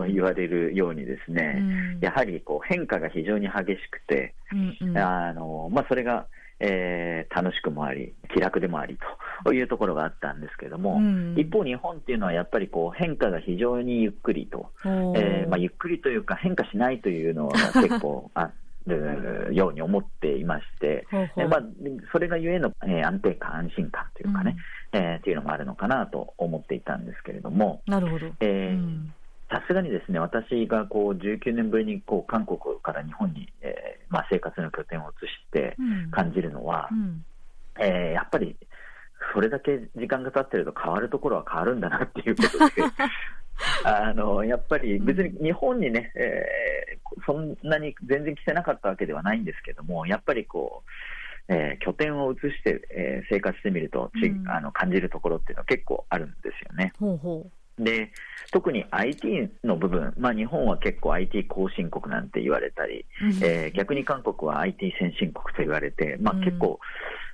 [0.06, 1.62] 言われるようにですね、う
[1.98, 6.26] ん、やはりこう変化が非常に激しくて、うんうん、あのまあ、それが、
[6.64, 8.96] えー、楽しくもあり、気楽でもあり
[9.44, 18.52] というところがあったんですけれども、うん、一方、日本っていうのはやっぱりこう変化が非常にゆっくりと、えーまあ、ゆっくりというか変化しないというのは結構 あ
[18.86, 21.48] るように思っていまして、ほうほう。
[21.48, 21.62] まあ、
[22.12, 24.56] それがゆえの、えー、安定感、安心感というかね、
[24.92, 28.26] うん、えー、っていうのもあるのかなと思っていたんですけれども、なるほど。
[28.40, 29.21] えー
[29.52, 35.76] さすがにですね私がこう19年ぶりにこう韓国から日本に、えーまあ、生活の拠点を移して
[36.10, 37.24] 感じるのは、うん、
[37.78, 38.56] えー、やっぱり
[39.34, 42.82] それだけ時間が経ってると変わるところは変わるんだなっていうことで
[43.84, 50.82] あのやっぱり別に日本にね、えー、そんなに全然来てなかったわけではないんですけども、やっぱりこ
[51.48, 56.92] う、えー、拠点を移して、えー、生活してみると、うん、あの感じるところっていうのは結構あるんですよね。
[56.98, 58.12] ほうほうで
[58.50, 66.78] 特に IT の部分、まあ、日本は結構 IT 後進国なんて言われたり、うん、えー、逆に韓国は IT 先進国と言われて、まあ、結構、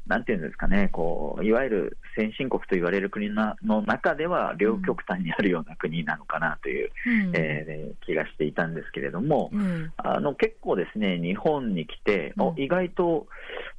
[0.06, 13.26] なんていうんですかね、こういわゆる先進国と言われる国の中では、両極端にあるような国なのかなという、うん、えー、気がしていたんですけれども、うん、あの結構ですね、日本に来て、うん、意外と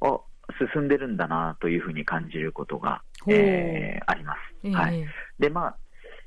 [0.02, 0.20] あ
[0.74, 4.68] 進んでるんだなというふうに感じることが、えー、あります。
[4.68, 5.04] はい、
[5.38, 5.76] でまあ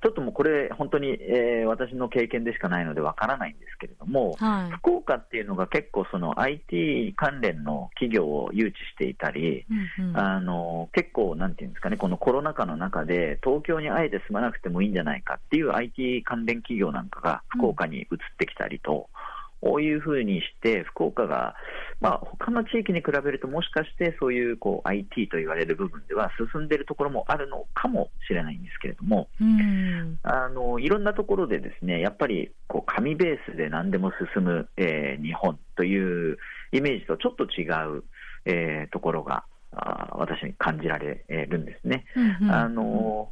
[0.04, 9.66] ちょっともうこれ、本当に、えー、私の経験でしかないのでわからないんですけれども、はい、福岡っていうのが結構、その IT 関連の企業を誘致していたり、
[9.98, 19.08] うんうん、あの結構、なんていうんですかね、このコロナ禍の中で、東京にあえて住まなくてもいいんじゃないかっていう IT 関連企業なんかが福岡に移ってきたりと。
[19.16, 19.23] うん
[19.64, 21.56] こういうふうにして、福岡が、
[22.02, 29.30] まあ他の地域に比べると、もしかしてそういうこう IT と言われる部分では進んでいるところもあるのかもしれないんですけれども、
[30.24, 36.38] あのいろんなところでですねやっぱりこう紙ベースで何でも進む、えー、日本という
[36.74, 37.64] イメージとちょっと違
[37.98, 38.04] う、
[38.46, 42.06] えー、ところがあ私に感じられるんですね。
[42.52, 43.30] あの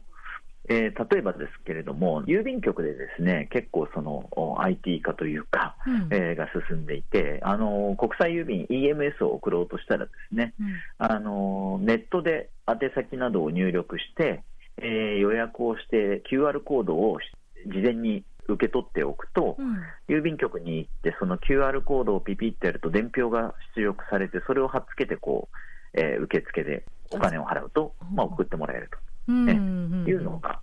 [0.71, 4.29] えー、例えばですけれども、郵便局でですね結構その
[4.59, 14.43] IT 化というか、うん、えー、が進んでいて、あの国際郵便 EMS を送ろうとしたらですね、うん、あのネットで宛先などを入力して、
[14.77, 17.19] えー、予約をして QR コードを
[17.67, 28.97] 事前に受け取っておくと、うん、郵便局に行ってその QR コードをピピってやると伝票が出力されてそれを貼っつけてこう、えー、受付でお金を払うと、まあ、送ってもらえると。
[29.27, 29.53] ね、
[30.07, 30.61] いうのが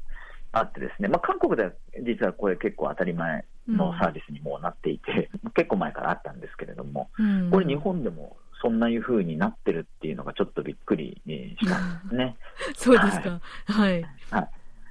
[0.52, 11.20] あってですね、まあ、韓国では実はこれ結構当たり前のサービスにもなっていて、うん、結構前からあったんですけれども、うん、これ日本でもそんないうふうになってるっていうのがちょっとびっくり
[11.60, 12.36] したんですね。
[12.74, 13.40] そうですか。
[13.66, 14.04] はい。
[14.30, 14.48] はい、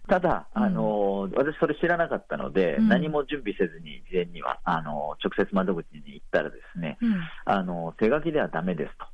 [0.07, 6.97] ただ、あの、私それ知らなかったので、何も準備せずに事前には、あの、直接窓口に行ったらですね、
[7.43, 9.05] あの、手書きではだめですと。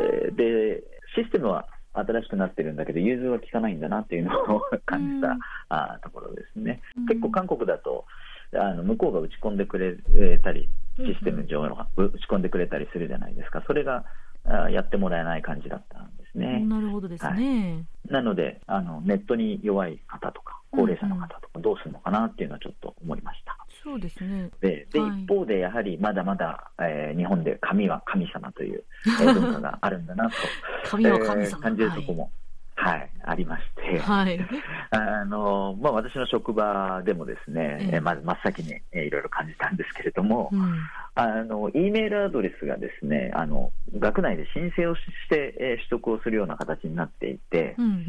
[0.00, 0.82] えー、で、
[1.14, 6.80] システムは新しくなってるんだけど、融通は効かないんだなっていうのを感じた、うん、あところですね。
[7.08, 8.04] 結構韓国だと
[8.52, 9.96] あの向こうが打ち込んでくれ
[10.38, 14.04] たり、システム上の打ち込んでくれたりするじゃないですか、それが
[14.44, 16.60] あやってもらえない感じだったんですね。
[16.60, 17.86] なるほどですね。
[18.06, 23.53] はい、なのであの、ネットに弱い方とか、高齢者の方とか、どうするのかなっていうのはちょっと思いました。
[23.84, 24.50] そうですね。
[24.62, 28.82] でで、はい、一方で、やはりまだまだ、えー、日本で神は神様という、
[29.20, 30.36] えー、 文化があるんだなと
[30.88, 32.30] 神は神様、えー、感じるところも、
[32.76, 34.40] はい、はい、ありまして、はい、
[34.90, 40.78] あのまあ、私の職場でもですね、えー、まず真っ先に、えー、いろいろ感じたんですけれども、うん、
[41.14, 48.04] あの E メールアドレスがですねあの学内で申請をして、えー、取得をするような形になっていて、うんうん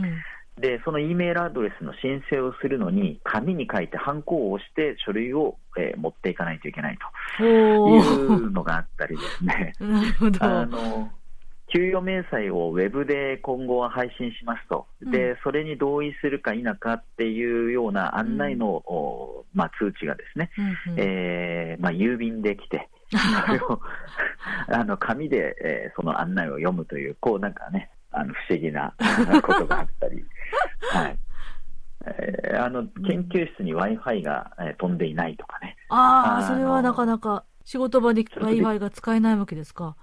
[0.58, 6.98] で、その E メールアドレスの申請をするのに、紙に書いて、ハンコを押して書類を、えー、持っていかないといけない
[7.38, 9.74] というのがあったりですね。
[9.82, 10.44] なるほど。
[10.44, 11.12] あの
[11.68, 22.88] 給与明細をウェブで今後は配信しますと、でそれに同意するか否かっていうような案内の、うん、まあ、通知がですね、うんうん、えー、まあ、郵便で来て、
[23.46, 23.82] それを
[24.70, 28.94] あの紙で、えー、その案内を読むという、こうなんかね、あの不思議な
[29.42, 30.24] ことがあったり、
[30.94, 31.18] はい
[32.06, 35.76] えー、あの研究室に w i f i が、えー、飛んでいないとかね。
[35.90, 39.96] ああ、それはなかなか仕事場で w i f i が使えないわけですか。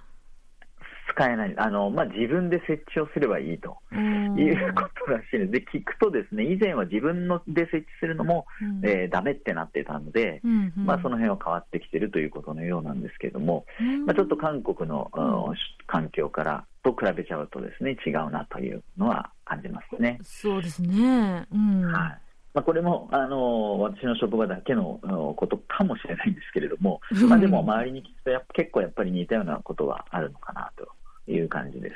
[1.11, 5.51] 使えない、あのまあ、自分で設置をすればいいということらしいです。
[5.51, 15.55] で、聞くとですね、以前は自分ので設置するのも、うん、えー、ってなってたので、うんうん、まあ、その辺は変わってきてるということのようなんですけれども、うん、まあ、ちょっと韓国の、うん、
[15.87, 20.19] 環境からと比べちゃうとですね、違うなというのは感じますね。
[20.23, 21.47] そうですね。
[21.53, 21.83] うん。
[21.93, 22.33] はい。
[22.55, 25.01] まあ、これもあの私の職場だけの
[25.37, 30.87] ことかもしれないんですけれども、まあ、でも周りに聞くとや結構やっぱり似たようなことがあるのかなと
[31.33, 31.95] いう感じです。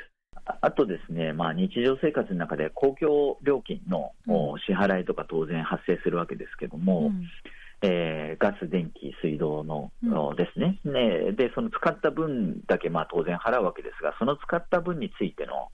[0.61, 4.13] あとですね、まあ、日常生活の中で公共料金の
[4.65, 7.27] 支払いとか当然発生するわけですけども、うん、
[7.81, 10.79] えー、ガス、電気、水道の、うん、ですね。
[10.85, 15.69] ね、でその使った分だけまあ当然払うわけですが、その使った分についての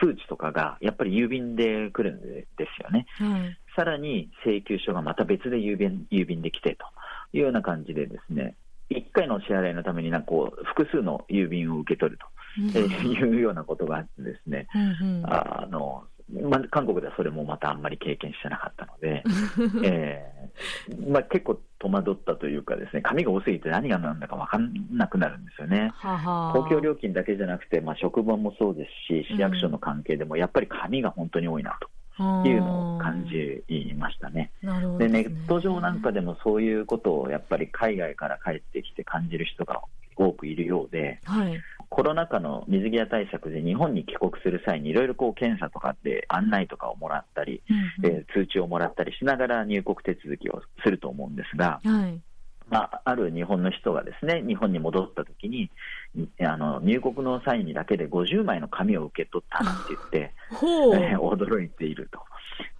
[0.00, 3.06] 通知とかがやっぱり郵便で来るんですよね、
[3.76, 6.86] さらに請求書がまた別で郵便郵便で来てと
[7.36, 8.54] いうような感じで、ですね
[8.90, 12.26] 1回の支払いのためになんかこう複数の郵便を受け取ると。
[12.74, 14.66] えいうようなことがあってですね、
[15.24, 16.04] あの
[16.40, 19.22] まあ、韓国ではそれもまたあんまり経験してなかったので、
[19.84, 25.92] えーまあ、結構戸惑ったというか、ですね紙が多すぎて何が何だか分かんなくなるんですよね。
[26.52, 31.88] 公共料金だけじゃなくて、まあ、職場もそうですし、市役所の関係でもやっぱり紙が本当に多いなと。
[32.18, 32.22] い
[32.52, 34.52] うのを感じましたね。
[34.62, 39.82] で、ね、ネット上なんかでもそういうことをやっぱり海外から帰ってきて感じる人が
[40.16, 41.60] 多くいるようで、はい、
[41.92, 52.18] コロナ禍の水際対策で日本に帰国する際にいろいろこう検査とかで案内とかをもらったり、うんうん、えー、通知をもらったりしながら入国手続きをすると思うんですが、はい。
[52.70, 55.70] まあ、ある日本の人がですね日本に戻った時に
[56.40, 60.34] あの入国の際にだけで50枚の紙を受け取ったって言って、
[61.12, 62.20] えー、驚いていると。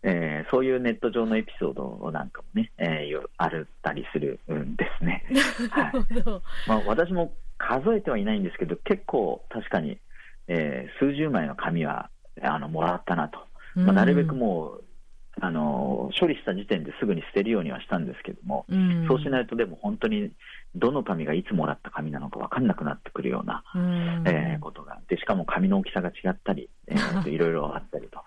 [0.03, 5.25] えー、そういうネット上のエピソードなんかもね、えー、あるったりするんですね。
[5.71, 5.93] はい。
[6.69, 7.33] まあ、私も
[7.63, 9.99] 数えてはいないんですけど、結構確かに、
[10.49, 12.11] えー、数十枚の紙は
[12.43, 13.39] あのもらったなと、
[13.77, 14.85] まあ、なるべくもう
[15.41, 20.31] あの処理した時点ですぐに捨てるようにはしたんですけども、うん、そうしないとでも本当に
[20.75, 28.21] どの紙がいつもらった紙なのか分かんなくなってくるような、うん、えー、ことがでしかも紙の大きさが違ったり、 えー、いろいろあったりと。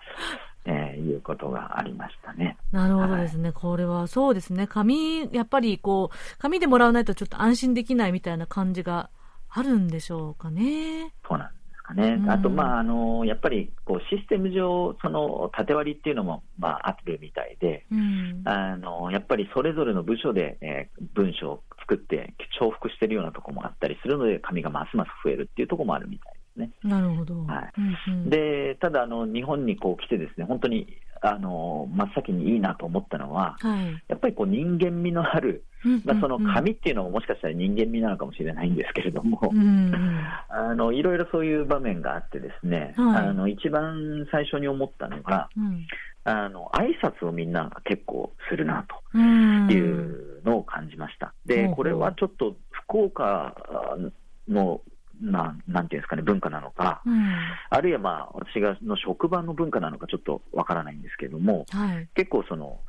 [0.68, 2.58] えー、いうことがありましたね。
[2.72, 3.50] なるほどですね。
[3.50, 4.66] はい、これはそうですね。
[4.66, 9.12] 紙、やっぱりこう、紙でもらわないとちょっと安心できないみたいな感じが
[9.58, 11.14] あるんでしょうかね。
[11.28, 12.22] そうなんですかね。
[12.28, 26.72] あと、まあ、あの、やっぱり、こう、システム上、その、縦割りっていうのも、まあ、あるみたいで、うん、あの、やっぱりそれぞれの部署で、えー、文章を作って重複してるようなところもあったりするので、紙がますます増えるっていうところもあるみたいですね。
[26.84, 27.46] なるほど。
[27.46, 27.74] はい。
[27.78, 35.64] うんうん、で、ただ、あの、日本にこう来てですね、本当に、あの、真っ先にいいなと思ったのは、はい、やっぱりこう、人間味のある、
[36.04, 39.40] まあ、その紙っていうのももしかしたら人間味なのかもしれないんですけれども、
[40.50, 45.86] あのいろいろそういう場面があってですね、はい、あの一番最初に思ったのが、うん、
[46.24, 48.96] あの挨拶をみんな結構するなと。
[49.18, 51.34] いうのを感じました。
[51.46, 53.56] で、これはちょっと福岡
[54.48, 54.82] の
[55.22, 57.36] ななんていうんですかね、文化なのか、うん、
[57.70, 62.80] あるいはまあ私がの職場の文化なのかちょっとわからないんですけれども、はい、結構その、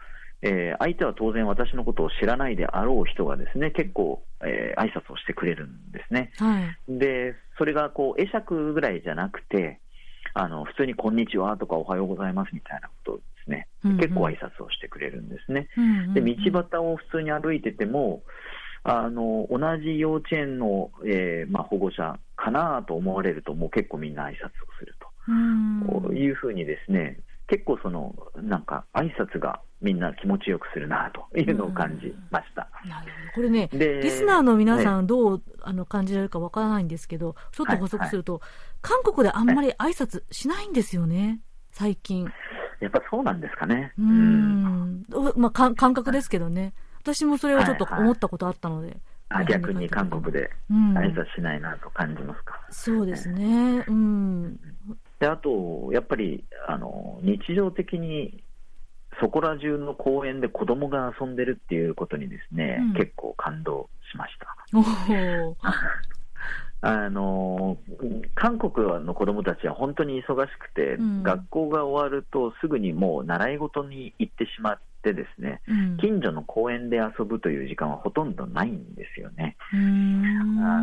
[0.42, 6.30] えー、相手は当然私のことを知らないであろう人がですね結構、えー、挨拶をしてくれるんですね。
[6.36, 9.80] はい、でそれがこう会釈ぐらいじゃなくて
[10.34, 15.68] あの普通にこんにちはとかおはようございますみたいなことですね、うんうん、結構挨拶をしてくれるんですね。
[15.76, 18.22] うんうんうん、で道端を普通に歩いてても
[18.82, 24.38] あの同じ幼稚園の、えーまあ、保護者かなと思われるともう結構みんな挨拶を
[24.78, 25.06] すると。
[26.14, 27.18] いうふうにですね
[27.48, 32.68] 結構そのなんか挨拶がみんな気持ちよくするなというのを感じました。
[33.34, 41.40] これね、リスナーの皆さんどう、あの感じられるかわからないんですけど、ちょっと補足すると、はいはい、韓国であんまり挨拶しないんですよね、
[41.70, 42.30] 最近。
[42.80, 43.92] やっぱそうなんですかね。
[43.98, 45.04] うん。
[45.36, 46.74] まあ、感覚ですけどね。
[47.00, 48.88] 私もそれをちょっと思ったことあったので。
[48.88, 48.96] はい
[49.28, 52.60] はい、あ逆に韓国で挨拶しないなと感じますか。
[52.68, 53.84] うん、そうですね。
[53.86, 54.58] うん。
[55.18, 58.44] であと、やっぱりあの日常的に
[59.20, 64.56] そこら中の公園で子供が遊んでるっていうことにですね、うん、結構感動しました。
[66.82, 67.78] あの
[68.34, 79.56] 韓国の子供たちは本当に忙しくて、うん、学校が終わるとすぐにもう習い事に行ってしまってですね、うん、近所の公園で遊ぶという時間はほとんどないんですよね。
[79.72, 79.76] あ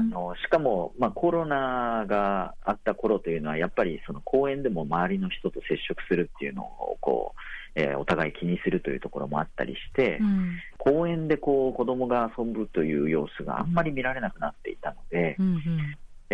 [0.04, 7.40] のしかも、まあ、コロナがあった頃というのはやっぱりその公園でも周りの人と接触するっていうのをこう
[7.76, 15.62] えー、お互い気にするというところもあったりして、うん、公園でこう子供が遊ぶという様子があんまり見られなくなっていたので、うんうん、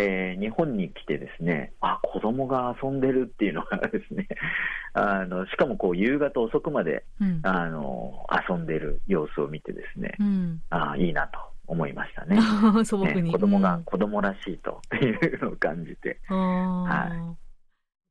[0.00, 4.28] えー、日本に来てですね、あ、子供が遊んでるっていうのがですね、
[4.94, 12.38] あのしかもこう夕方遅くまで、うん、あの遊んでる様子を見てですね、うん、あいいなと思いましたね。
[12.84, 16.18] 素朴に、ね、子供が子供らしいというのを感じて。
[16.26, 17.36] は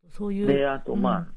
[0.07, 0.11] い。
[0.11, 0.47] そういう。
[0.47, 1.27] で、あと、まあ、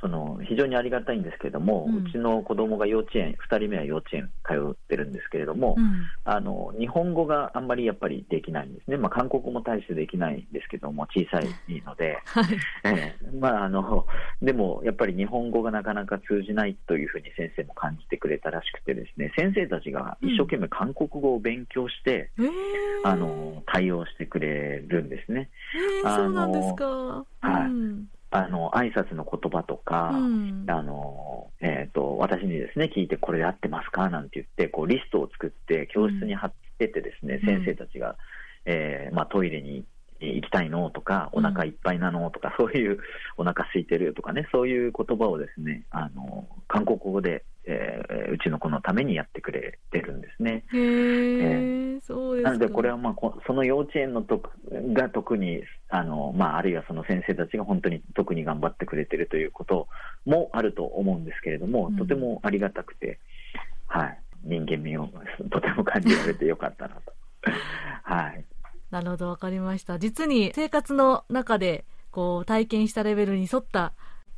[0.00, 11.48] その非常にありがたいんですけれども、うん、うちの子供が幼稚園、2人目は幼稚園通ってるんですけれども、うん、あの日本語があんまりやっぱりできないんですね、まあ、韓国語も大してできないんですけども、小さい
[11.84, 12.44] ので、 はい。
[12.84, 14.06] えーまあ、あの
[14.40, 22.50] でもやっぱり日本語がなかなか通じないというふうに先生も感じてくれたらしくて、ですね先生たちが一生懸命韓国語を勉強して、うん、
[23.04, 25.50] あの対応してくれるんですね。
[26.02, 27.24] えー、そうなんですか、は
[27.64, 34.10] い、うんあの挨拶の言葉とか、うん、あのえーと、私にですね聞いて、これで合ってますか？
[34.10, 38.16] なんて言って、こうリストを作って教室に貼ってて、ですね、うん、先生たちが、
[38.64, 39.84] えーまあ、トイレに
[40.20, 42.98] 行きたいのとか、お腹いっぱいなのとか、そういう
[43.36, 50.64] お腹空いてるとかね、そういう言葉をですね、あの韓国語でえー、うちの子のためにやってくれてるんですね。
[50.72, 53.14] へえー、そうですなので、これは、まあ、
[53.46, 54.42] その幼稚園のと
[54.94, 59.86] が特にあの、まあ、あるいはその先生たちが本当に特に頑張ってくれてるということ
[60.24, 63.18] もあると思うんですけれども、とてもありがたくて、
[63.86, 65.10] はい、人間味を
[65.50, 67.12] とても感じられてよかったなと。
[68.02, 68.44] はい、
[68.90, 69.98] なるほど、わかりました。
[69.98, 73.92] 実に生活の中でこう体験したレベルに沿った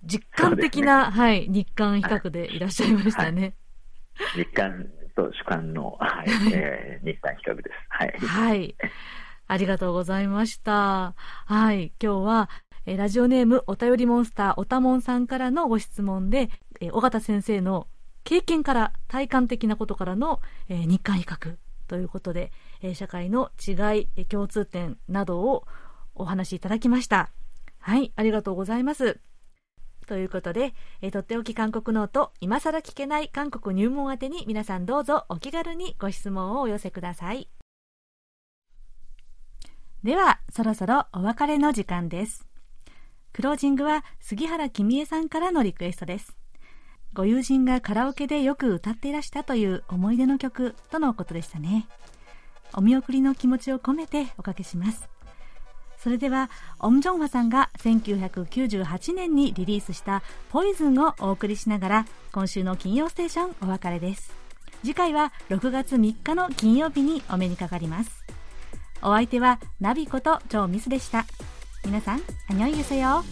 [0.04, 3.54] 実感的な、ね、はい、日韓比較でいらっしゃいましたね。
[4.14, 7.70] はい、日韓と主観の、はい、 えー、日韓比較です。
[7.88, 8.12] はい。
[8.18, 8.76] はい。
[9.46, 11.14] ありがとうございました。
[11.46, 11.92] はい。
[12.02, 12.50] 今日は、
[12.86, 17.86] えー、ラジオネームお便りモンスターおたもんさんからのご質問で、えー、尾形先生の
[18.24, 21.56] 経験から体感的なことからの、えー、日韓比較
[21.88, 25.66] ということで、えー、社会の違い、共通点などを
[26.14, 27.30] お話しいただきました。
[27.80, 29.20] はい、ありがとうございます。
[30.10, 37.48] ということで、えー、とっておき韓国ノート、今更聞けない韓国入門宛てに皆さんどうぞお気軽にご質問をお寄せください。
[40.02, 42.44] では、そろそろお別れの時間です。
[43.32, 46.36] クロージングは杉原君江さんからのリクエストです。
[47.12, 51.86] ご友人がカラオケでよく歌っていらしたという思い出の曲とのことでしたね。
[52.74, 55.08] お見送りの気持ちを込めておかけします。
[56.02, 64.32] それではオム・ジョンファさんが1998年にリリースした「ポイズンをお送りしながら今週の金曜ステーションお別れです。
[64.82, 68.24] 次回は6月3日の金曜日にお目にかかります。
[69.02, 71.26] お相手はナビことジョーミスでした。
[71.84, 73.22] 皆さん、あにょいゆせよ。